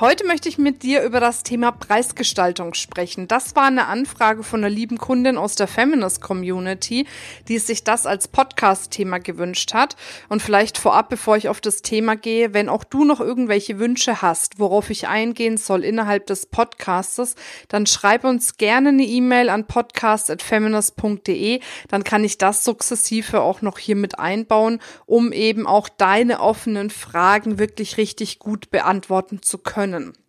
Heute 0.00 0.24
möchte 0.24 0.48
ich 0.48 0.58
mit 0.58 0.84
dir 0.84 1.02
über 1.02 1.18
das 1.18 1.42
Thema 1.42 1.72
Preisgestaltung 1.72 2.74
sprechen. 2.74 3.26
Das 3.26 3.56
war 3.56 3.64
eine 3.64 3.86
Anfrage 3.88 4.44
von 4.44 4.60
einer 4.60 4.70
lieben 4.70 4.96
Kundin 4.96 5.36
aus 5.36 5.56
der 5.56 5.66
Feminist 5.66 6.20
Community, 6.20 7.04
die 7.48 7.58
sich 7.58 7.82
das 7.82 8.06
als 8.06 8.28
Podcast-Thema 8.28 9.18
gewünscht 9.18 9.74
hat. 9.74 9.96
Und 10.28 10.40
vielleicht 10.40 10.78
vorab, 10.78 11.08
bevor 11.08 11.36
ich 11.36 11.48
auf 11.48 11.60
das 11.60 11.82
Thema 11.82 12.14
gehe, 12.14 12.54
wenn 12.54 12.68
auch 12.68 12.84
du 12.84 13.04
noch 13.04 13.18
irgendwelche 13.18 13.80
Wünsche 13.80 14.22
hast, 14.22 14.60
worauf 14.60 14.88
ich 14.90 15.08
eingehen 15.08 15.56
soll 15.56 15.82
innerhalb 15.82 16.28
des 16.28 16.46
Podcastes, 16.46 17.34
dann 17.66 17.84
schreib 17.86 18.22
uns 18.22 18.56
gerne 18.56 18.90
eine 18.90 19.02
E-Mail 19.04 19.48
an 19.48 19.66
podcast.feminist.de. 19.66 21.58
Dann 21.88 22.04
kann 22.04 22.22
ich 22.22 22.38
das 22.38 22.62
sukzessive 22.62 23.40
auch 23.40 23.62
noch 23.62 23.78
hier 23.78 23.96
mit 23.96 24.16
einbauen, 24.16 24.78
um 25.06 25.32
eben 25.32 25.66
auch 25.66 25.88
deine 25.88 26.38
offenen 26.38 26.90
Fragen 26.90 27.58
wirklich 27.58 27.96
richtig 27.96 28.38
gut 28.38 28.70
beantworten 28.70 29.42
zu 29.42 29.58
können 29.58 29.87
können. 29.92 30.27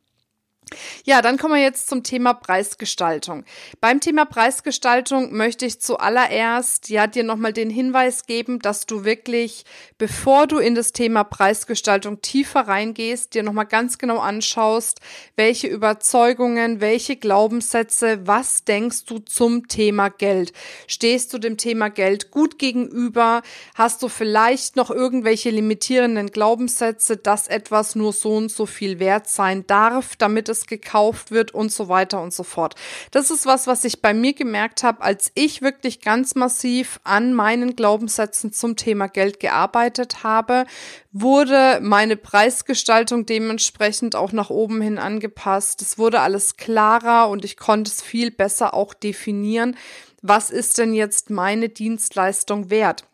Ja, 1.04 1.22
dann 1.22 1.38
kommen 1.38 1.56
wir 1.56 1.62
jetzt 1.62 1.88
zum 1.88 2.04
Thema 2.04 2.34
Preisgestaltung. 2.34 3.44
Beim 3.82 4.00
Thema 4.00 4.26
Preisgestaltung 4.26 5.36
möchte 5.36 5.66
ich 5.66 5.82
zuallererst 5.82 6.90
ja 6.90 7.08
dir 7.08 7.24
nochmal 7.24 7.54
den 7.54 7.70
Hinweis 7.70 8.26
geben, 8.26 8.60
dass 8.60 8.86
du 8.86 9.04
wirklich, 9.04 9.66
bevor 9.98 10.48
du 10.48 10.60
in 10.60 10.76
das 10.76 10.92
Thema 10.92 11.24
Preisgestaltung 11.24 12.22
tiefer 12.22 12.62
reingehst, 12.62 13.34
dir 13.34 13.44
nochmal 13.44 13.66
ganz 13.66 13.98
genau 13.98 14.20
anschaust, 14.20 15.00
welche 15.36 15.68
Überzeugungen, 15.68 16.82
welche 16.82 17.16
Glaubenssätze, 17.16 18.28
was 18.28 18.64
denkst 18.64 19.06
du 19.06 19.20
zum 19.20 19.68
Thema 19.68 20.10
Geld? 20.10 20.54
Stehst 20.88 21.34
du 21.34 21.40
dem 21.40 21.58
Thema 21.58 21.90
Geld 21.90 22.32
gut 22.32 22.60
gegenüber? 22.60 23.42
Hast 23.76 24.04
du 24.04 24.10
vielleicht 24.10 24.76
noch 24.76 24.92
irgendwelche 24.92 25.50
limitierenden 25.50 26.32
Glaubenssätze, 26.32 27.18
dass 27.18 27.48
etwas 27.48 27.96
nur 27.96 28.14
so 28.14 28.36
und 28.36 28.52
so 28.52 28.66
viel 28.66 29.00
wert 29.00 29.28
sein 29.28 29.66
darf, 29.66 30.16
damit 30.16 30.50
es 30.50 30.59
es 30.60 30.68
gekauft 30.68 31.32
wird 31.32 31.54
und 31.54 31.72
so 31.72 31.88
weiter 31.88 32.22
und 32.22 32.34
so 32.34 32.44
fort. 32.44 32.76
Das 33.12 33.32
ist 33.32 33.46
was, 33.46 33.68
was 33.68 33.84
ich 33.86 34.02
bei 34.02 34.14
mir 34.14 34.34
gemerkt 34.34 34.84
habe, 34.84 35.02
als 35.02 35.32
ich 35.36 35.62
wirklich 35.62 36.02
ganz 36.02 36.36
massiv 36.36 37.00
an 37.04 37.34
meinen 37.34 37.76
Glaubenssätzen 37.76 38.52
zum 38.54 38.76
Thema 38.76 39.08
Geld 39.08 39.40
gearbeitet 39.40 40.24
habe, 40.24 40.66
wurde 41.12 41.80
meine 41.82 42.16
Preisgestaltung 42.16 43.26
dementsprechend 43.26 44.16
auch 44.16 44.32
nach 44.32 44.50
oben 44.50 44.82
hin 44.82 45.00
angepasst. 45.00 45.82
Es 45.82 45.98
wurde 45.98 46.20
alles 46.22 46.58
klarer 46.58 47.30
und 47.30 47.46
ich 47.46 47.58
konnte 47.58 47.90
es 47.90 48.02
viel 48.02 48.32
besser 48.32 48.74
auch 48.74 48.94
definieren. 48.94 49.76
Was 50.22 50.50
ist 50.50 50.78
denn 50.78 50.94
jetzt 50.94 51.30
meine 51.30 51.70
Dienstleistung 51.70 52.70
wert? 52.70 53.06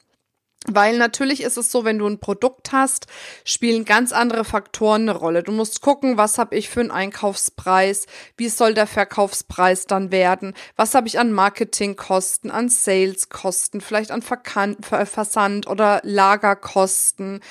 Weil 0.67 0.97
natürlich 0.97 1.43
ist 1.43 1.57
es 1.57 1.71
so, 1.71 1.85
wenn 1.85 1.99
du 1.99 2.07
ein 2.07 2.19
Produkt 2.19 2.71
hast, 2.71 3.07
spielen 3.43 3.85
ganz 3.85 4.11
andere 4.11 4.43
Faktoren 4.43 5.03
eine 5.03 5.17
Rolle. 5.17 5.43
Du 5.43 5.51
musst 5.51 5.81
gucken, 5.81 6.17
was 6.17 6.37
habe 6.37 6.55
ich 6.55 6.69
für 6.69 6.79
einen 6.79 6.91
Einkaufspreis, 6.91 8.07
wie 8.35 8.49
soll 8.49 8.73
der 8.73 8.87
Verkaufspreis 8.87 9.85
dann 9.85 10.11
werden, 10.11 10.53
was 10.75 10.95
habe 10.95 11.07
ich 11.07 11.19
an 11.19 11.31
Marketingkosten, 11.31 12.49
an 12.49 12.69
Saleskosten, 12.69 13.79
vielleicht 13.79 14.11
an 14.11 14.23
Verkan 14.23 14.77
Versand 14.81 15.67
oder 15.67 16.01
Lagerkosten 16.03 17.41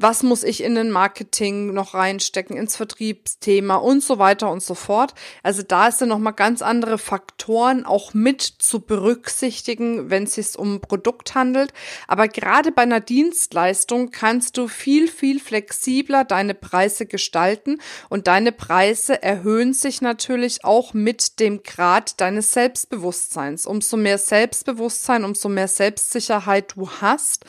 was 0.00 0.22
muss 0.22 0.44
ich 0.44 0.62
in 0.62 0.76
den 0.76 0.90
Marketing 0.90 1.74
noch 1.74 1.92
reinstecken, 1.94 2.56
ins 2.56 2.76
Vertriebsthema 2.76 3.74
und 3.74 4.02
so 4.02 4.18
weiter 4.18 4.50
und 4.50 4.62
so 4.62 4.74
fort. 4.74 5.12
Also 5.42 5.62
da 5.62 5.88
ist 5.88 6.00
dann 6.00 6.08
nochmal 6.08 6.34
ganz 6.34 6.62
andere 6.62 6.98
Faktoren 6.98 7.84
auch 7.84 8.14
mit 8.14 8.40
zu 8.42 8.80
berücksichtigen, 8.80 10.08
wenn 10.08 10.22
es 10.22 10.34
sich 10.34 10.56
um 10.56 10.76
ein 10.76 10.80
Produkt 10.80 11.34
handelt. 11.34 11.72
Aber 12.06 12.28
gerade 12.28 12.70
bei 12.70 12.82
einer 12.82 13.00
Dienstleistung 13.00 14.12
kannst 14.12 14.56
du 14.56 14.68
viel, 14.68 15.08
viel 15.08 15.40
flexibler 15.40 16.24
deine 16.24 16.54
Preise 16.54 17.06
gestalten 17.06 17.80
und 18.08 18.28
deine 18.28 18.52
Preise 18.52 19.20
erhöhen 19.20 19.74
sich 19.74 20.00
natürlich 20.00 20.64
auch 20.64 20.94
mit 20.94 21.40
dem 21.40 21.64
Grad 21.64 22.20
deines 22.20 22.52
Selbstbewusstseins. 22.52 23.66
Umso 23.66 23.96
mehr 23.96 24.18
Selbstbewusstsein, 24.18 25.24
umso 25.24 25.48
mehr 25.48 25.68
Selbstsicherheit 25.68 26.74
du 26.76 26.88
hast, 27.00 27.44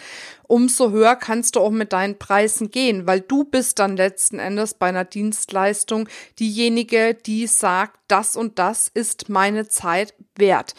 umso 0.50 0.90
höher 0.90 1.16
kannst 1.16 1.56
du 1.56 1.62
auch 1.62 1.70
mit 1.70 1.94
deinen 1.94 2.18
Preisen 2.18 2.72
gehen, 2.72 3.06
weil 3.06 3.22
du 3.22 3.44
bist 3.44 3.80
dann 3.80 3.96
letzten 3.96 4.40
Endes 4.40 4.74
bei 4.74 4.88
einer 4.88 5.06
Dienstleistung 5.06 6.10
diejenige, 6.40 7.14
die 7.14 7.46
sagt, 7.46 8.00
das 8.08 8.36
und 8.36 8.58
das 8.58 8.90
ist 8.92 9.30
meine 9.30 9.70
Zeit 9.70 10.16
wert. 10.36 10.74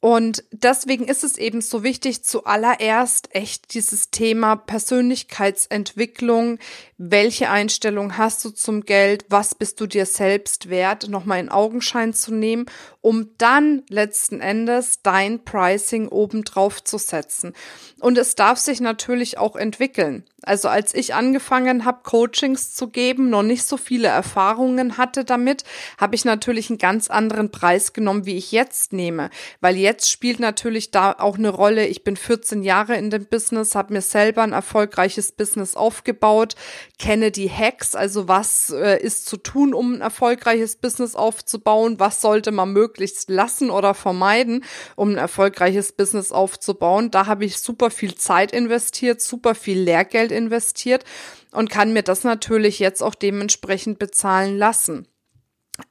Und 0.00 0.44
deswegen 0.52 1.08
ist 1.08 1.24
es 1.24 1.36
eben 1.36 1.60
so 1.60 1.82
wichtig, 1.82 2.22
zuallererst 2.22 3.34
echt 3.34 3.74
dieses 3.74 4.10
Thema 4.10 4.54
Persönlichkeitsentwicklung, 4.54 6.60
welche 6.98 7.50
Einstellung 7.50 8.16
hast 8.16 8.44
du 8.44 8.50
zum 8.50 8.82
Geld, 8.82 9.24
was 9.28 9.56
bist 9.56 9.80
du 9.80 9.88
dir 9.88 10.06
selbst 10.06 10.70
wert, 10.70 11.08
nochmal 11.08 11.40
in 11.40 11.48
Augenschein 11.48 12.14
zu 12.14 12.32
nehmen, 12.32 12.66
um 13.00 13.30
dann 13.38 13.82
letzten 13.88 14.40
Endes 14.40 15.02
dein 15.02 15.44
Pricing 15.44 16.06
obendrauf 16.06 16.84
zu 16.84 16.98
setzen. 16.98 17.52
Und 17.98 18.18
es 18.18 18.36
darf 18.36 18.58
sich 18.58 18.80
natürlich 18.80 19.38
auch 19.38 19.56
entwickeln. 19.56 20.24
Also 20.42 20.68
als 20.68 20.94
ich 20.94 21.14
angefangen 21.14 21.84
habe, 21.84 22.04
Coachings 22.04 22.72
zu 22.72 22.88
geben, 22.88 23.28
noch 23.28 23.42
nicht 23.42 23.64
so 23.64 23.76
viele 23.76 24.06
Erfahrungen 24.06 24.96
hatte 24.96 25.24
damit, 25.24 25.64
habe 25.98 26.14
ich 26.14 26.24
natürlich 26.24 26.70
einen 26.70 26.78
ganz 26.78 27.10
anderen 27.10 27.50
Preis 27.50 27.92
genommen, 27.92 28.24
wie 28.24 28.36
ich 28.36 28.52
jetzt 28.52 28.92
nehme. 28.92 29.30
Weil 29.60 29.76
jetzt 29.76 30.08
spielt 30.08 30.38
natürlich 30.38 30.92
da 30.92 31.12
auch 31.18 31.38
eine 31.38 31.48
Rolle. 31.48 31.86
Ich 31.88 32.04
bin 32.04 32.16
14 32.16 32.62
Jahre 32.62 32.96
in 32.96 33.10
dem 33.10 33.26
Business, 33.26 33.74
habe 33.74 33.92
mir 33.92 34.00
selber 34.00 34.42
ein 34.42 34.52
erfolgreiches 34.52 35.32
Business 35.32 35.74
aufgebaut, 35.74 36.54
kenne 37.00 37.32
die 37.32 37.50
Hacks, 37.50 37.96
also 37.96 38.28
was 38.28 38.70
äh, 38.70 39.02
ist 39.02 39.26
zu 39.26 39.38
tun, 39.38 39.74
um 39.74 39.94
ein 39.94 40.00
erfolgreiches 40.00 40.76
Business 40.76 41.16
aufzubauen, 41.16 41.98
was 41.98 42.20
sollte 42.20 42.52
man 42.52 42.72
möglichst 42.72 43.28
lassen 43.28 43.70
oder 43.70 43.92
vermeiden, 43.92 44.64
um 44.94 45.10
ein 45.10 45.16
erfolgreiches 45.18 45.90
Business 45.92 46.30
aufzubauen. 46.30 47.10
Da 47.10 47.26
habe 47.26 47.44
ich 47.44 47.58
super 47.58 47.90
viel 47.90 48.14
Zeit 48.14 48.52
investiert, 48.52 49.20
super 49.20 49.56
viel 49.56 49.80
Lehrgeld 49.80 50.27
Geld 50.28 50.32
investiert 50.32 51.04
und 51.52 51.70
kann 51.70 51.92
mir 51.92 52.02
das 52.02 52.24
natürlich 52.24 52.78
jetzt 52.78 53.02
auch 53.02 53.14
dementsprechend 53.14 53.98
bezahlen 53.98 54.56
lassen. 54.56 55.08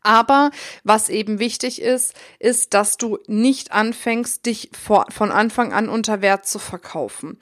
Aber 0.03 0.51
was 0.83 1.09
eben 1.09 1.39
wichtig 1.39 1.81
ist, 1.81 2.13
ist, 2.39 2.73
dass 2.73 2.97
du 2.97 3.19
nicht 3.27 3.71
anfängst, 3.71 4.45
dich 4.45 4.69
vor, 4.77 5.05
von 5.09 5.31
Anfang 5.31 5.71
an 5.73 5.87
unter 5.87 6.21
Wert 6.21 6.45
zu 6.45 6.59
verkaufen. 6.59 7.37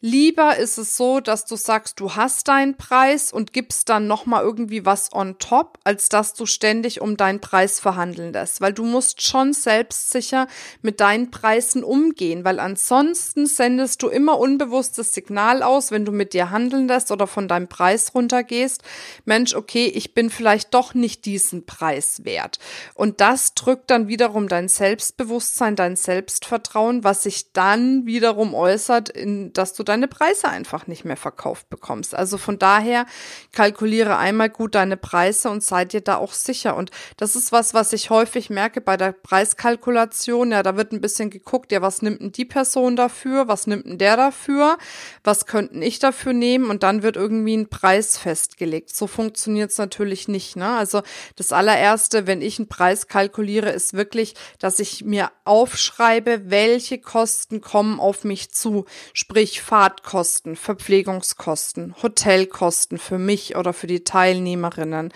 Lieber 0.00 0.58
ist 0.58 0.76
es 0.76 0.98
so, 0.98 1.20
dass 1.20 1.46
du 1.46 1.56
sagst, 1.56 1.98
du 1.98 2.14
hast 2.14 2.48
deinen 2.48 2.76
Preis 2.76 3.32
und 3.32 3.54
gibst 3.54 3.88
dann 3.88 4.06
nochmal 4.06 4.42
irgendwie 4.42 4.84
was 4.84 5.14
on 5.14 5.38
top, 5.38 5.78
als 5.84 6.10
dass 6.10 6.34
du 6.34 6.44
ständig 6.44 7.00
um 7.00 7.16
deinen 7.16 7.40
Preis 7.40 7.80
verhandeln 7.80 8.32
lässt. 8.32 8.60
Weil 8.60 8.74
du 8.74 8.84
musst 8.84 9.22
schon 9.22 9.54
selbstsicher 9.54 10.46
mit 10.82 11.00
deinen 11.00 11.30
Preisen 11.30 11.82
umgehen, 11.82 12.44
weil 12.44 12.60
ansonsten 12.60 13.46
sendest 13.46 14.02
du 14.02 14.08
immer 14.08 14.38
unbewusstes 14.38 15.14
Signal 15.14 15.62
aus, 15.62 15.90
wenn 15.90 16.04
du 16.04 16.12
mit 16.12 16.34
dir 16.34 16.50
handeln 16.50 16.86
lässt 16.86 17.10
oder 17.10 17.26
von 17.26 17.48
deinem 17.48 17.68
Preis 17.68 18.14
runtergehst. 18.14 18.82
Mensch, 19.24 19.54
okay, 19.54 19.86
ich 19.86 20.12
bin 20.12 20.28
vielleicht 20.28 20.74
doch 20.74 20.92
nicht 20.92 21.24
diesen 21.24 21.64
Preis 21.64 21.83
wert. 21.90 22.58
Und 22.94 23.20
das 23.20 23.54
drückt 23.54 23.90
dann 23.90 24.08
wiederum 24.08 24.48
dein 24.48 24.68
Selbstbewusstsein, 24.68 25.76
dein 25.76 25.96
Selbstvertrauen, 25.96 27.04
was 27.04 27.22
sich 27.22 27.52
dann 27.52 28.06
wiederum 28.06 28.54
äußert, 28.54 29.08
in, 29.08 29.52
dass 29.52 29.72
du 29.72 29.82
dein 29.82 29.94
deine 29.94 30.08
Preise 30.08 30.48
einfach 30.48 30.86
nicht 30.88 31.04
mehr 31.04 31.16
verkauft 31.16 31.70
bekommst. 31.70 32.14
Also 32.14 32.36
von 32.36 32.58
daher 32.58 33.06
kalkuliere 33.52 34.16
einmal 34.16 34.50
gut 34.50 34.74
deine 34.74 34.96
Preise 34.96 35.50
und 35.50 35.62
sei 35.62 35.84
dir 35.84 36.00
da 36.00 36.16
auch 36.16 36.32
sicher. 36.32 36.76
Und 36.76 36.90
das 37.16 37.36
ist 37.36 37.52
was, 37.52 37.74
was 37.74 37.92
ich 37.92 38.10
häufig 38.10 38.50
merke 38.50 38.80
bei 38.80 38.96
der 38.96 39.12
Preiskalkulation. 39.12 40.50
Ja, 40.50 40.64
da 40.64 40.76
wird 40.76 40.92
ein 40.92 41.00
bisschen 41.00 41.30
geguckt, 41.30 41.70
ja, 41.70 41.80
was 41.80 42.02
nimmt 42.02 42.20
denn 42.20 42.32
die 42.32 42.44
Person 42.44 42.96
dafür? 42.96 43.46
Was 43.46 43.66
nimmt 43.68 43.86
denn 43.86 43.98
der 43.98 44.16
dafür? 44.16 44.78
Was 45.22 45.46
könnten 45.46 45.80
ich 45.80 46.00
dafür 46.00 46.32
nehmen? 46.32 46.70
Und 46.70 46.82
dann 46.82 47.02
wird 47.04 47.16
irgendwie 47.16 47.56
ein 47.56 47.68
Preis 47.68 48.18
festgelegt. 48.18 48.94
So 48.94 49.06
funktioniert 49.06 49.70
es 49.70 49.78
natürlich 49.78 50.26
nicht. 50.26 50.56
Ne? 50.56 50.68
Also 50.68 51.02
das 51.36 51.52
aller 51.52 51.73
allererste, 51.74 52.26
wenn 52.26 52.40
ich 52.40 52.58
einen 52.58 52.68
Preis 52.68 53.08
kalkuliere, 53.08 53.70
ist 53.70 53.94
wirklich, 53.94 54.34
dass 54.58 54.78
ich 54.78 55.04
mir 55.04 55.30
aufschreibe, 55.44 56.42
welche 56.50 56.98
Kosten 56.98 57.60
kommen 57.60 58.00
auf 58.00 58.24
mich 58.24 58.50
zu. 58.52 58.84
Sprich 59.12 59.60
Fahrtkosten, 59.60 60.56
Verpflegungskosten, 60.56 61.94
Hotelkosten 62.02 62.98
für 62.98 63.18
mich 63.18 63.56
oder 63.56 63.72
für 63.72 63.86
die 63.86 64.04
Teilnehmerinnen. 64.04 65.12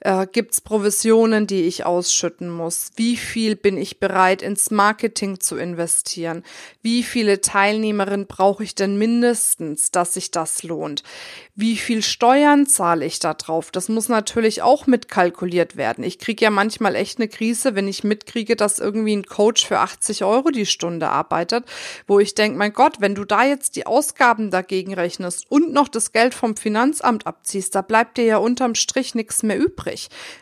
Äh, 0.00 0.26
Gibt 0.32 0.52
es 0.52 0.60
Provisionen, 0.60 1.46
die 1.46 1.62
ich 1.62 1.84
ausschütten 1.84 2.48
muss? 2.48 2.90
Wie 2.96 3.16
viel 3.16 3.54
bin 3.54 3.76
ich 3.76 4.00
bereit 4.00 4.42
ins 4.42 4.70
Marketing 4.70 5.40
zu 5.40 5.56
investieren? 5.56 6.42
Wie 6.82 7.02
viele 7.02 7.40
Teilnehmerinnen 7.40 8.26
brauche 8.26 8.64
ich 8.64 8.74
denn 8.74 8.96
mindestens, 8.96 9.90
dass 9.90 10.14
sich 10.14 10.30
das 10.30 10.62
lohnt? 10.62 11.02
Wie 11.54 11.76
viel 11.76 12.00
Steuern 12.02 12.66
zahle 12.66 13.04
ich 13.04 13.18
da 13.18 13.34
drauf? 13.34 13.70
Das 13.70 13.90
muss 13.90 14.08
natürlich 14.08 14.62
auch 14.62 14.86
mitkalkuliert 14.86 15.76
werden. 15.76 16.02
Ich 16.02 16.18
kriege 16.18 16.44
ja 16.44 16.50
manchmal 16.50 16.96
echt 16.96 17.18
eine 17.18 17.28
Krise, 17.28 17.74
wenn 17.74 17.86
ich 17.86 18.02
mitkriege, 18.02 18.56
dass 18.56 18.78
irgendwie 18.78 19.16
ein 19.16 19.26
Coach 19.26 19.66
für 19.66 19.80
80 19.80 20.24
Euro 20.24 20.50
die 20.50 20.64
Stunde 20.64 21.10
arbeitet, 21.10 21.66
wo 22.06 22.18
ich 22.18 22.34
denke, 22.34 22.56
mein 22.56 22.72
Gott, 22.72 23.00
wenn 23.00 23.14
du 23.14 23.26
da 23.26 23.44
jetzt 23.44 23.76
die 23.76 23.86
Ausgaben 23.86 24.50
dagegen 24.50 24.94
rechnest 24.94 25.44
und 25.50 25.74
noch 25.74 25.88
das 25.88 26.12
Geld 26.12 26.32
vom 26.32 26.56
Finanzamt 26.56 27.26
abziehst, 27.26 27.74
da 27.74 27.82
bleibt 27.82 28.16
dir 28.16 28.24
ja 28.24 28.36
unterm 28.38 28.74
Strich 28.74 29.14
nichts 29.14 29.42
mehr 29.42 29.58
übrig. 29.58 29.89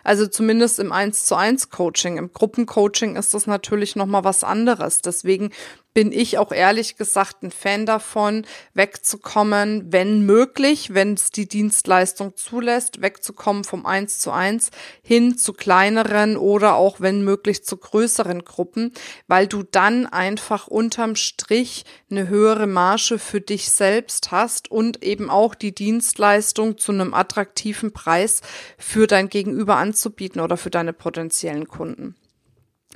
Also 0.05 0.27
zumindest 0.27 0.79
im 0.79 0.93
1 0.93 1.27
zu 1.27 1.35
1 1.35 1.71
Coaching. 1.71 2.19
Im 2.19 2.33
Gruppencoaching 2.33 3.17
ist 3.17 3.35
das 3.35 3.47
natürlich 3.47 3.97
nochmal 3.97 4.25
was 4.25 4.45
anderes. 4.45 5.03
Deswegen 5.03 5.51
bin 5.95 6.13
ich 6.13 6.39
auch 6.39 6.53
ehrlich 6.53 6.97
gesagt 6.97 7.43
ein 7.43 7.51
Fan 7.51 7.87
davon, 7.87 8.47
wegzukommen, 8.75 9.93
wenn 9.93 10.25
möglich, 10.25 10.95
wenn 10.95 11.15
es 11.15 11.31
die 11.31 11.49
Dienstleistung 11.49 12.37
zulässt, 12.37 13.03
wegzukommen 13.03 13.65
vom 13.65 13.85
Eins 13.85 14.19
zu 14.19 14.31
eins 14.31 14.71
hin 15.03 15.37
zu 15.37 15.53
kleineren 15.53 16.37
oder 16.37 16.77
auch 16.77 17.01
wenn 17.01 17.25
möglich 17.25 17.65
zu 17.65 17.77
größeren 17.77 18.45
Gruppen, 18.45 18.93
weil 19.27 19.47
du 19.47 19.63
dann 19.63 20.07
einfach 20.07 20.69
unterm 20.69 21.17
Strich 21.17 21.85
eine 22.11 22.29
höhere 22.29 22.67
Marge 22.67 23.19
für 23.19 23.41
dich 23.41 23.71
selbst 23.71 24.31
hast 24.31 24.71
und 24.71 25.03
eben 25.03 25.31
auch 25.31 25.55
die 25.55 25.75
Dienstleistung 25.75 26.79
zu 26.79 26.93
einem 26.93 27.15
attraktiven 27.15 27.93
Preis 27.93 28.43
für 28.77 29.07
dein 29.07 29.29
Gegenüber 29.29 29.77
anzubieten 29.77 30.41
oder 30.41 30.57
für 30.57 30.71
deine 30.71 30.93
potenziellen 30.93 31.67
Kunden. 31.67 32.15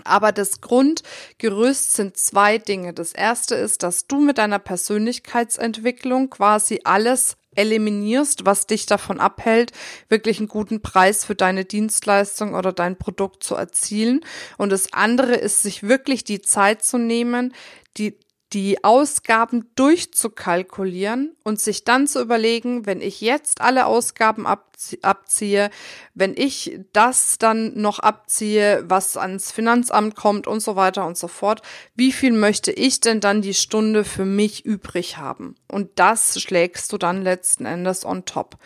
Aber 0.04 0.32
das 0.32 0.60
Grundgerüst 0.60 1.94
sind 1.94 2.16
zwei 2.16 2.58
Dinge. 2.58 2.93
Das 2.93 3.12
erste 3.12 3.54
ist, 3.54 3.82
dass 3.82 4.06
du 4.06 4.20
mit 4.20 4.38
deiner 4.38 4.58
Persönlichkeitsentwicklung 4.58 6.31
quasi 6.31 6.81
alles 6.84 7.37
eliminierst, 7.54 8.46
was 8.46 8.66
dich 8.66 8.87
davon 8.87 9.20
abhält, 9.20 9.72
wirklich 10.08 10.38
einen 10.38 10.49
guten 10.49 10.81
Preis 10.81 11.25
für 11.25 11.34
deine 11.34 11.64
Dienstleistung 11.64 12.54
oder 12.54 12.72
dein 12.72 12.96
Produkt 12.96 13.43
zu 13.44 13.54
erzielen. 13.54 14.20
Und 14.56 14.70
das 14.70 14.93
andere 14.93 15.34
ist, 15.34 15.62
sich 15.62 15.82
wirklich 15.82 16.25
die 16.25 16.40
Zeit 16.40 16.82
zu 16.82 16.98
nehmen, 16.98 17.55
die 17.98 18.16
die 18.52 18.84
Ausgaben 18.84 19.70
durchzukalkulieren 19.76 21.34
und 21.43 21.58
sich 21.58 21.84
dann 21.84 22.06
zu 22.06 22.20
überlegen, 22.20 22.84
wenn 22.84 23.00
ich 23.00 23.20
jetzt 23.22 23.60
alle 23.62 23.87
Ausgaben 23.87 24.46
abziehe, 24.46 25.70
wenn 26.14 26.34
ich 26.37 26.78
das 26.93 27.38
dann 27.38 27.81
noch 27.81 27.99
abziehe, 27.99 28.84
was 28.87 29.16
ans 29.16 29.52
Finanzamt 29.52 30.16
kommt 30.16 30.46
und 30.46 30.60
so 30.60 30.76
weiter 30.76 31.06
und 31.06 31.16
so 31.16 31.28
fort, 31.28 31.62
wie 31.94 32.12
viel 32.12 32.32
möchte 32.32 32.72
ich 32.72 33.00
denn 33.00 33.20
dann 33.20 33.40
die 33.40 33.54
Stunde 33.54 34.04
für 34.04 34.26
mich 34.26 34.66
übrig 34.66 35.16
haben? 35.16 35.55
Und 35.69 35.90
das 35.94 36.40
schlägst 36.40 36.93
du 36.93 36.98
dann 36.98 37.22
letzten 37.22 37.64
Endes 37.64 38.05
on 38.05 38.26
top. 38.26 38.58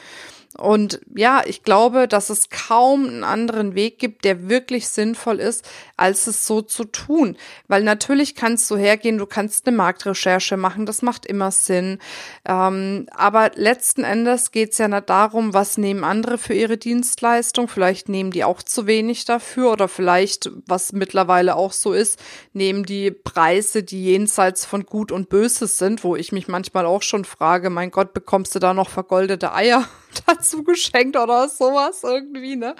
Und 0.58 1.00
ja, 1.14 1.42
ich 1.44 1.62
glaube, 1.62 2.08
dass 2.08 2.30
es 2.30 2.48
kaum 2.48 3.06
einen 3.06 3.24
anderen 3.24 3.74
Weg 3.74 3.98
gibt, 3.98 4.24
der 4.24 4.48
wirklich 4.48 4.88
sinnvoll 4.88 5.38
ist, 5.38 5.68
als 5.96 6.26
es 6.26 6.46
so 6.46 6.62
zu 6.62 6.84
tun. 6.84 7.36
Weil 7.68 7.82
natürlich 7.82 8.34
kannst 8.34 8.70
du 8.70 8.76
hergehen, 8.76 9.18
du 9.18 9.26
kannst 9.26 9.66
eine 9.66 9.76
Marktrecherche 9.76 10.56
machen, 10.56 10.86
das 10.86 11.02
macht 11.02 11.26
immer 11.26 11.50
Sinn. 11.50 11.98
Ähm, 12.46 13.06
aber 13.14 13.50
letzten 13.54 14.04
Endes 14.04 14.50
geht 14.50 14.72
es 14.72 14.78
ja 14.78 14.88
nicht 14.88 15.10
darum, 15.10 15.52
was 15.52 15.76
nehmen 15.76 16.04
andere 16.04 16.38
für 16.38 16.54
ihre 16.54 16.78
Dienstleistung. 16.78 17.68
Vielleicht 17.68 18.08
nehmen 18.08 18.30
die 18.30 18.44
auch 18.44 18.62
zu 18.62 18.86
wenig 18.86 19.26
dafür 19.26 19.72
oder 19.72 19.88
vielleicht, 19.88 20.50
was 20.66 20.92
mittlerweile 20.92 21.56
auch 21.56 21.72
so 21.72 21.92
ist, 21.92 22.18
nehmen 22.54 22.84
die 22.84 23.10
Preise, 23.10 23.82
die 23.82 24.04
jenseits 24.04 24.64
von 24.64 24.86
Gut 24.86 25.12
und 25.12 25.28
Böses 25.28 25.76
sind, 25.76 26.02
wo 26.02 26.16
ich 26.16 26.32
mich 26.32 26.48
manchmal 26.48 26.86
auch 26.86 27.02
schon 27.02 27.26
frage, 27.26 27.68
mein 27.68 27.90
Gott, 27.90 28.14
bekommst 28.14 28.54
du 28.54 28.58
da 28.58 28.72
noch 28.72 28.88
vergoldete 28.88 29.52
Eier? 29.52 29.86
Dazu 30.26 30.62
geschenkt 30.64 31.16
oder 31.16 31.48
sowas 31.48 32.02
irgendwie, 32.02 32.56
ne? 32.56 32.74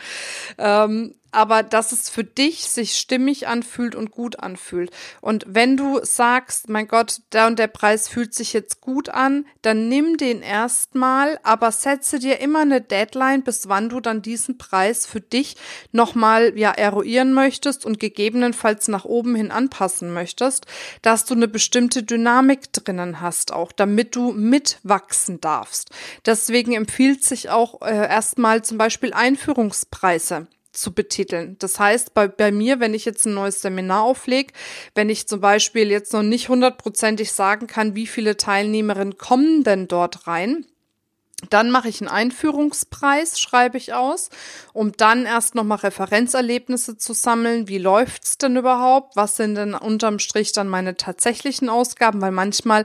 Ähm, 0.59 1.15
aber 1.37 1.62
dass 1.62 1.93
es 1.93 2.09
für 2.09 2.25
dich 2.25 2.62
sich 2.65 2.97
stimmig 2.97 3.47
anfühlt 3.47 3.94
und 3.94 4.11
gut 4.11 4.41
anfühlt. 4.41 4.91
Und 5.21 5.44
wenn 5.47 5.77
du 5.77 6.00
sagst, 6.03 6.71
mein 6.71 6.88
Gott, 6.88 7.21
der 7.33 7.47
und 7.47 7.59
der 7.59 7.67
Preis 7.67 8.09
fühlt 8.09 8.33
sich 8.33 8.55
jetzt 8.55 8.81
gut 8.81 9.11
an, 9.11 9.44
dann 9.61 9.91
nimm 9.91 10.17
den 10.17 10.41
erstmal, 10.41 11.38
aber 11.43 11.73
setze 11.73 12.19
dir 12.21 12.41
immer 12.41 12.61
eine 12.61 12.81
Deadline, 12.81 13.43
bis 13.43 13.69
wann 13.69 13.91
du 13.91 14.00
dann 14.00 14.23
diesen 14.23 14.56
Preis 14.56 15.05
für 15.05 15.21
dich 15.21 15.56
nochmal 15.93 16.59
ja 16.59 16.71
eruieren 16.71 17.35
möchtest 17.35 17.85
und 17.85 18.00
gegebenenfalls 18.00 18.88
nach 18.88 19.05
oben 19.05 19.35
hin 19.35 19.50
anpassen 19.50 20.15
möchtest, 20.15 20.65
dass 21.03 21.27
du 21.27 21.35
eine 21.35 21.49
bestimmte 21.49 22.03
Dynamik 22.03 22.73
drinnen 22.73 23.21
hast, 23.21 23.53
auch 23.53 23.73
damit 23.73 24.17
du 24.17 24.33
mitwachsen 24.33 25.43
darfst. 25.43 25.91
Deswegen 26.25 26.73
empfiehlt 26.73 27.25
sich 27.25 27.50
auch 27.50 27.83
äh, 27.83 27.94
erstmal 27.94 28.65
zum 28.65 28.79
Beispiel 28.79 29.12
Einführungspreise 29.12 30.47
zu 30.76 30.93
betiteln. 30.93 31.56
Das 31.58 31.78
heißt, 31.78 32.14
bei, 32.14 32.28
bei 32.28 32.52
mir, 32.52 32.81
wenn 32.81 32.94
ich 32.94 33.05
jetzt 33.05 33.26
ein 33.26 33.34
neues 33.34 33.61
Seminar 33.62 34.02
auflege, 34.02 34.52
wenn 34.94 35.11
ich 35.11 35.28
zum 35.28 35.40
Beispiel 35.40 35.90
jetzt 35.90 36.12
noch 36.12 36.23
nicht 36.23 36.49
hundertprozentig 36.49 37.32
sagen 37.32 37.67
kann, 37.67 37.94
wie 37.94 38.06
viele 38.06 38.37
Teilnehmerinnen 38.37 39.19
kommen 39.19 39.64
denn 39.64 39.88
dort 39.88 40.26
rein, 40.26 40.67
dann 41.50 41.70
mache 41.70 41.88
ich 41.88 42.00
einen 42.00 42.08
Einführungspreis, 42.08 43.38
schreibe 43.38 43.76
ich 43.76 43.93
aus, 43.93 44.31
um 44.73 44.93
dann 44.93 45.26
erst 45.26 45.55
nochmal 45.55 45.78
Referenzerlebnisse 45.78 46.96
zu 46.96 47.12
sammeln. 47.12 47.69
Wie 47.69 47.78
läuft's 47.78 48.38
denn 48.38 48.56
überhaupt? 48.56 49.17
Was 49.17 49.37
sind 49.37 49.55
denn 49.55 49.75
unterm 49.75 50.19
Strich 50.19 50.52
dann 50.52 50.69
meine 50.69 50.96
tatsächlichen 50.96 51.69
Ausgaben? 51.69 52.23
Weil 52.23 52.32
manchmal 52.32 52.84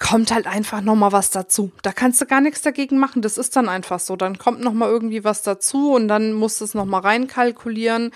kommt 0.00 0.32
halt 0.32 0.46
einfach 0.46 0.80
noch 0.80 0.96
mal 0.96 1.12
was 1.12 1.30
dazu. 1.30 1.70
Da 1.82 1.92
kannst 1.92 2.20
du 2.20 2.26
gar 2.26 2.40
nichts 2.40 2.62
dagegen 2.62 2.98
machen. 2.98 3.22
Das 3.22 3.38
ist 3.38 3.54
dann 3.54 3.68
einfach 3.68 4.00
so. 4.00 4.16
Dann 4.16 4.38
kommt 4.38 4.60
noch 4.60 4.72
mal 4.72 4.88
irgendwie 4.88 5.22
was 5.22 5.42
dazu 5.42 5.94
und 5.94 6.08
dann 6.08 6.32
musst 6.32 6.60
du 6.60 6.64
es 6.64 6.74
noch 6.74 6.86
mal 6.86 7.00
reinkalkulieren 7.00 8.10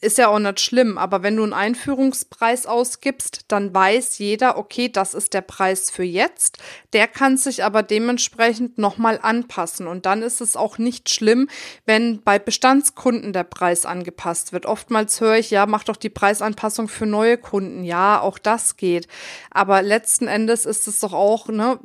ist 0.00 0.18
ja 0.18 0.28
auch 0.28 0.38
nicht 0.38 0.60
schlimm, 0.60 0.98
aber 0.98 1.22
wenn 1.22 1.36
du 1.36 1.42
einen 1.42 1.52
Einführungspreis 1.52 2.66
ausgibst, 2.66 3.46
dann 3.48 3.74
weiß 3.74 4.18
jeder, 4.18 4.58
okay, 4.58 4.88
das 4.88 5.14
ist 5.14 5.32
der 5.34 5.40
Preis 5.40 5.90
für 5.90 6.02
jetzt. 6.02 6.58
Der 6.92 7.08
kann 7.08 7.36
sich 7.36 7.64
aber 7.64 7.82
dementsprechend 7.82 8.78
nochmal 8.78 9.18
anpassen. 9.22 9.86
Und 9.86 10.06
dann 10.06 10.22
ist 10.22 10.40
es 10.40 10.56
auch 10.56 10.78
nicht 10.78 11.08
schlimm, 11.08 11.48
wenn 11.86 12.22
bei 12.22 12.38
Bestandskunden 12.38 13.32
der 13.32 13.44
Preis 13.44 13.86
angepasst 13.86 14.52
wird. 14.52 14.66
Oftmals 14.66 15.20
höre 15.20 15.36
ich, 15.36 15.50
ja, 15.50 15.66
mach 15.66 15.84
doch 15.84 15.96
die 15.96 16.10
Preisanpassung 16.10 16.88
für 16.88 17.06
neue 17.06 17.38
Kunden. 17.38 17.82
Ja, 17.82 18.20
auch 18.20 18.38
das 18.38 18.76
geht. 18.76 19.08
Aber 19.50 19.82
letzten 19.82 20.26
Endes 20.26 20.66
ist 20.66 20.86
es 20.88 21.00
doch 21.00 21.14
auch, 21.14 21.48
ne, 21.48 21.78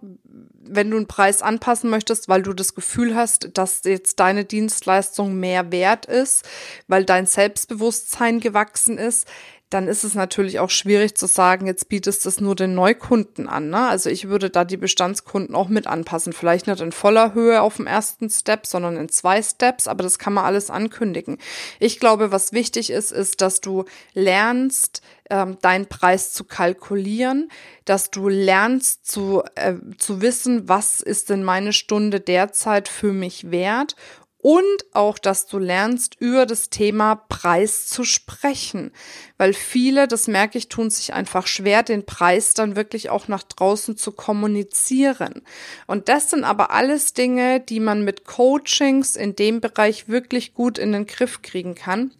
wenn 0.63 0.89
du 0.91 0.97
einen 0.97 1.07
Preis 1.07 1.41
anpassen 1.41 1.89
möchtest, 1.89 2.29
weil 2.29 2.43
du 2.43 2.53
das 2.53 2.75
Gefühl 2.75 3.15
hast, 3.15 3.49
dass 3.57 3.81
jetzt 3.83 4.19
deine 4.19 4.45
Dienstleistung 4.45 5.35
mehr 5.35 5.71
wert 5.71 6.05
ist, 6.05 6.47
weil 6.87 7.03
dein 7.03 7.25
Selbstbewusstsein 7.25 8.39
gewachsen 8.39 8.97
ist, 8.97 9.27
dann 9.71 9.87
ist 9.87 10.03
es 10.03 10.15
natürlich 10.15 10.59
auch 10.59 10.69
schwierig 10.69 11.15
zu 11.15 11.27
sagen, 11.27 11.65
jetzt 11.65 11.87
bietest 11.87 12.25
du 12.25 12.29
es 12.29 12.41
nur 12.41 12.55
den 12.55 12.75
Neukunden 12.75 13.47
an. 13.47 13.69
Ne? 13.69 13.87
Also 13.87 14.09
ich 14.09 14.27
würde 14.27 14.49
da 14.49 14.65
die 14.65 14.75
Bestandskunden 14.75 15.55
auch 15.55 15.69
mit 15.69 15.87
anpassen. 15.87 16.33
Vielleicht 16.33 16.67
nicht 16.67 16.81
in 16.81 16.91
voller 16.91 17.33
Höhe 17.33 17.61
auf 17.61 17.77
dem 17.77 17.87
ersten 17.87 18.29
Step, 18.29 18.67
sondern 18.67 18.97
in 18.97 19.07
zwei 19.07 19.41
Steps, 19.41 19.87
aber 19.87 20.03
das 20.03 20.19
kann 20.19 20.33
man 20.33 20.43
alles 20.43 20.69
ankündigen. 20.69 21.37
Ich 21.79 22.01
glaube, 22.01 22.33
was 22.33 22.51
wichtig 22.51 22.89
ist, 22.89 23.13
ist, 23.13 23.39
dass 23.39 23.61
du 23.61 23.85
lernst, 24.13 25.01
ähm, 25.29 25.57
deinen 25.61 25.87
Preis 25.87 26.33
zu 26.33 26.43
kalkulieren, 26.43 27.49
dass 27.85 28.11
du 28.11 28.27
lernst 28.27 29.09
zu, 29.09 29.41
äh, 29.55 29.75
zu 29.97 30.21
wissen, 30.21 30.67
was 30.67 30.99
ist 30.99 31.29
denn 31.29 31.45
meine 31.45 31.71
Stunde 31.71 32.19
derzeit 32.19 32.89
für 32.89 33.13
mich 33.13 33.49
wert 33.49 33.95
und 34.41 34.85
auch, 34.93 35.19
dass 35.19 35.45
du 35.45 35.59
lernst, 35.59 36.15
über 36.19 36.45
das 36.45 36.69
Thema 36.69 37.15
Preis 37.15 37.87
zu 37.87 38.03
sprechen. 38.03 38.91
Weil 39.37 39.53
viele, 39.53 40.07
das 40.07 40.27
merke 40.27 40.57
ich, 40.57 40.67
tun 40.67 40.89
sich 40.89 41.13
einfach 41.13 41.45
schwer, 41.45 41.83
den 41.83 42.05
Preis 42.05 42.55
dann 42.55 42.75
wirklich 42.75 43.09
auch 43.09 43.27
nach 43.27 43.43
draußen 43.43 43.97
zu 43.97 44.11
kommunizieren. 44.11 45.43
Und 45.85 46.09
das 46.09 46.31
sind 46.31 46.43
aber 46.43 46.71
alles 46.71 47.13
Dinge, 47.13 47.59
die 47.59 47.79
man 47.79 48.03
mit 48.03 48.25
Coachings 48.25 49.15
in 49.15 49.35
dem 49.35 49.61
Bereich 49.61 50.07
wirklich 50.07 50.55
gut 50.55 50.79
in 50.79 50.91
den 50.91 51.05
Griff 51.05 51.41
kriegen 51.43 51.75
kann. 51.75 52.11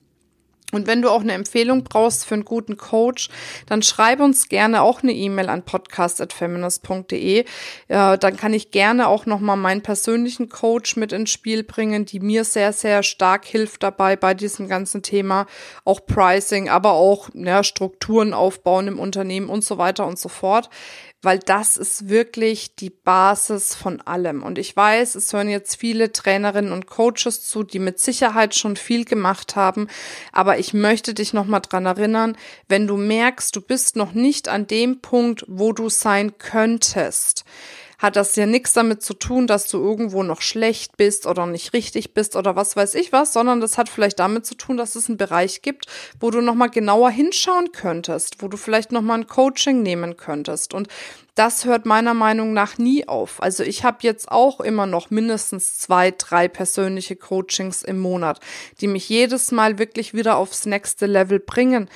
Und 0.71 0.87
wenn 0.87 1.01
du 1.01 1.09
auch 1.09 1.21
eine 1.21 1.33
Empfehlung 1.33 1.83
brauchst 1.83 2.25
für 2.25 2.35
einen 2.35 2.45
guten 2.45 2.77
Coach, 2.77 3.29
dann 3.65 3.81
schreib 3.81 4.19
uns 4.19 4.49
gerne 4.49 4.81
auch 4.81 5.03
eine 5.03 5.13
E-Mail 5.13 5.49
an 5.49 5.63
podcast.feminist.de. 5.63 7.45
Ja, 7.89 8.17
dann 8.17 8.37
kann 8.37 8.53
ich 8.53 8.71
gerne 8.71 9.07
auch 9.07 9.25
nochmal 9.25 9.57
meinen 9.57 9.81
persönlichen 9.81 10.49
Coach 10.49 10.95
mit 10.95 11.11
ins 11.11 11.29
Spiel 11.29 11.63
bringen, 11.63 12.05
die 12.05 12.19
mir 12.19 12.43
sehr, 12.43 12.73
sehr 12.73 13.03
stark 13.03 13.45
hilft 13.45 13.83
dabei 13.83 14.15
bei 14.15 14.33
diesem 14.33 14.67
ganzen 14.67 15.03
Thema. 15.03 15.45
Auch 15.85 16.05
Pricing, 16.05 16.69
aber 16.69 16.91
auch 16.93 17.29
ja, 17.33 17.63
Strukturen 17.63 18.33
aufbauen 18.33 18.87
im 18.87 18.99
Unternehmen 18.99 19.49
und 19.49 19.63
so 19.63 19.77
weiter 19.77 20.05
und 20.07 20.17
so 20.17 20.29
fort 20.29 20.69
weil 21.21 21.39
das 21.39 21.77
ist 21.77 22.09
wirklich 22.09 22.75
die 22.75 22.89
Basis 22.89 23.75
von 23.75 24.01
allem. 24.01 24.41
Und 24.41 24.57
ich 24.57 24.75
weiß, 24.75 25.15
es 25.15 25.31
hören 25.33 25.49
jetzt 25.49 25.75
viele 25.75 26.11
Trainerinnen 26.11 26.71
und 26.71 26.87
Coaches 26.87 27.47
zu, 27.47 27.63
die 27.63 27.79
mit 27.79 27.99
Sicherheit 27.99 28.55
schon 28.55 28.75
viel 28.75 29.05
gemacht 29.05 29.55
haben. 29.55 29.87
Aber 30.31 30.57
ich 30.61 30.75
möchte 30.75 31.15
dich 31.15 31.33
nochmal 31.33 31.61
dran 31.61 31.87
erinnern, 31.87 32.37
wenn 32.69 32.85
du 32.85 32.95
merkst, 32.95 33.55
du 33.55 33.61
bist 33.61 33.95
noch 33.95 34.13
nicht 34.13 34.47
an 34.47 34.67
dem 34.67 35.01
Punkt, 35.01 35.43
wo 35.47 35.73
du 35.73 35.89
sein 35.89 36.37
könntest, 36.37 37.43
hat 37.97 38.15
das 38.15 38.35
ja 38.35 38.45
nichts 38.45 38.73
damit 38.73 39.01
zu 39.01 39.13
tun, 39.13 39.47
dass 39.47 39.67
du 39.67 39.77
irgendwo 39.77 40.23
noch 40.23 40.41
schlecht 40.41 40.97
bist 40.97 41.25
oder 41.25 41.45
nicht 41.45 41.73
richtig 41.73 42.13
bist 42.13 42.35
oder 42.35 42.55
was 42.55 42.75
weiß 42.75 42.95
ich 42.95 43.11
was, 43.11 43.33
sondern 43.33 43.59
das 43.59 43.77
hat 43.77 43.89
vielleicht 43.89 44.19
damit 44.19 44.45
zu 44.45 44.55
tun, 44.55 44.77
dass 44.77 44.95
es 44.95 45.07
einen 45.07 45.17
Bereich 45.17 45.61
gibt, 45.61 45.85
wo 46.19 46.31
du 46.31 46.41
nochmal 46.41 46.69
genauer 46.69 47.09
hinschauen 47.11 47.71
könntest, 47.71 48.41
wo 48.41 48.47
du 48.47 48.57
vielleicht 48.57 48.91
nochmal 48.91 49.19
ein 49.19 49.27
Coaching 49.27 49.83
nehmen 49.83 50.17
könntest. 50.17 50.73
Und 50.73 50.87
das 51.35 51.65
hört 51.65 51.85
meiner 51.85 52.13
Meinung 52.13 52.53
nach 52.53 52.77
nie 52.77 53.07
auf. 53.07 53.41
Also 53.41 53.63
ich 53.63 53.83
habe 53.83 53.99
jetzt 54.01 54.31
auch 54.31 54.59
immer 54.59 54.85
noch 54.85 55.09
mindestens 55.11 55.77
zwei, 55.77 56.11
drei 56.11 56.47
persönliche 56.47 57.15
Coachings 57.15 57.83
im 57.83 57.99
Monat, 57.99 58.39
die 58.81 58.87
mich 58.87 59.07
jedes 59.07 59.51
Mal 59.51 59.79
wirklich 59.79 60.13
wieder 60.13 60.37
aufs 60.37 60.65
nächste 60.65 61.05
Level 61.05 61.39
bringen, 61.39 61.89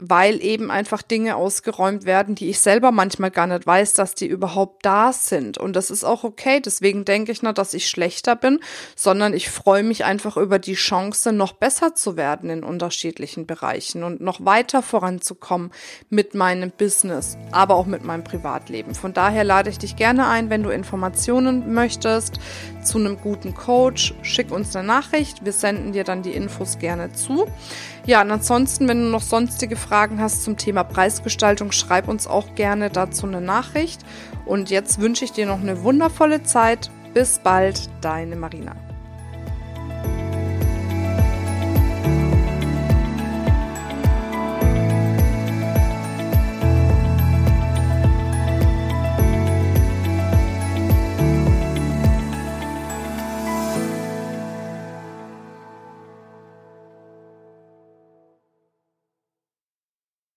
weil 0.00 0.42
eben 0.42 0.70
einfach 0.70 1.02
Dinge 1.02 1.36
ausgeräumt 1.36 2.04
werden, 2.04 2.36
die 2.36 2.48
ich 2.48 2.60
selber 2.60 2.92
manchmal 2.92 3.30
gar 3.30 3.48
nicht 3.48 3.66
weiß, 3.66 3.94
dass 3.94 4.14
die 4.14 4.26
überhaupt 4.26 4.86
da 4.86 5.12
sind. 5.12 5.58
Und 5.58 5.74
das 5.74 5.90
ist 5.90 6.04
auch 6.04 6.22
okay. 6.22 6.60
Deswegen 6.60 7.04
denke 7.04 7.32
ich 7.32 7.42
nicht, 7.42 7.58
dass 7.58 7.74
ich 7.74 7.88
schlechter 7.88 8.36
bin, 8.36 8.60
sondern 8.94 9.34
ich 9.34 9.50
freue 9.50 9.82
mich 9.82 10.04
einfach 10.04 10.36
über 10.36 10.58
die 10.60 10.74
Chance, 10.74 11.32
noch 11.32 11.52
besser 11.52 11.94
zu 11.94 12.16
werden 12.16 12.48
in 12.48 12.62
unterschiedlichen 12.62 13.46
Bereichen 13.46 14.04
und 14.04 14.20
noch 14.20 14.44
weiter 14.44 14.82
voranzukommen 14.82 15.72
mit 16.10 16.34
meinem 16.34 16.70
Business, 16.70 17.36
aber 17.50 17.74
auch 17.74 17.86
mit 17.86 18.04
meinem 18.04 18.22
Privatleben. 18.22 18.94
Von 18.94 19.12
daher 19.12 19.42
lade 19.42 19.70
ich 19.70 19.78
dich 19.78 19.96
gerne 19.96 20.28
ein, 20.28 20.48
wenn 20.48 20.62
du 20.62 20.70
Informationen 20.70 21.74
möchtest 21.74 22.38
zu 22.84 22.98
einem 22.98 23.20
guten 23.20 23.54
Coach, 23.54 24.14
schick 24.22 24.52
uns 24.52 24.74
eine 24.76 24.86
Nachricht. 24.86 25.44
Wir 25.44 25.52
senden 25.52 25.92
dir 25.92 26.04
dann 26.04 26.22
die 26.22 26.32
Infos 26.32 26.78
gerne 26.78 27.12
zu. 27.12 27.46
Ja, 28.08 28.22
und 28.22 28.30
ansonsten, 28.30 28.88
wenn 28.88 29.02
du 29.02 29.10
noch 29.10 29.20
sonstige 29.20 29.76
Fragen 29.76 30.18
hast 30.18 30.42
zum 30.42 30.56
Thema 30.56 30.82
Preisgestaltung, 30.82 31.72
schreib 31.72 32.08
uns 32.08 32.26
auch 32.26 32.54
gerne 32.54 32.88
dazu 32.88 33.26
eine 33.26 33.42
Nachricht. 33.42 34.00
Und 34.46 34.70
jetzt 34.70 34.98
wünsche 34.98 35.26
ich 35.26 35.32
dir 35.32 35.44
noch 35.44 35.60
eine 35.60 35.82
wundervolle 35.82 36.42
Zeit. 36.42 36.90
Bis 37.12 37.38
bald, 37.38 37.90
deine 38.00 38.36
Marina. 38.36 38.87